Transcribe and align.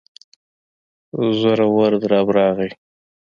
زورور 1.39 1.91
درب 2.01 2.27
راغی. 2.37 2.69